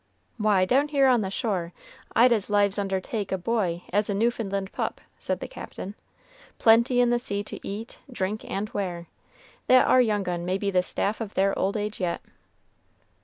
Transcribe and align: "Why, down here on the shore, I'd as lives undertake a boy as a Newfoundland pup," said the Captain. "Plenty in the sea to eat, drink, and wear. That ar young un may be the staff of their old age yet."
"Why, 0.39 0.65
down 0.65 0.87
here 0.87 1.05
on 1.07 1.21
the 1.21 1.29
shore, 1.29 1.73
I'd 2.15 2.31
as 2.31 2.49
lives 2.49 2.79
undertake 2.79 3.31
a 3.31 3.37
boy 3.37 3.83
as 3.93 4.09
a 4.09 4.15
Newfoundland 4.15 4.71
pup," 4.71 4.99
said 5.19 5.41
the 5.41 5.47
Captain. 5.47 5.93
"Plenty 6.57 6.99
in 6.99 7.11
the 7.11 7.19
sea 7.19 7.43
to 7.43 7.59
eat, 7.61 7.99
drink, 8.11 8.43
and 8.45 8.67
wear. 8.71 9.05
That 9.67 9.85
ar 9.85 10.01
young 10.01 10.27
un 10.27 10.43
may 10.43 10.57
be 10.57 10.71
the 10.71 10.81
staff 10.81 11.21
of 11.21 11.35
their 11.35 11.55
old 11.55 11.77
age 11.77 11.99
yet." 11.99 12.19